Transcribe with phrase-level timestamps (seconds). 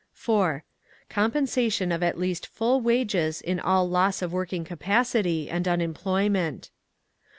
[0.13, 0.63] 4.
[1.09, 6.71] Compensation of at least full wages in all loss of working capacity and unemployment.